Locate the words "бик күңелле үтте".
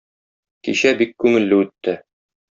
1.03-1.97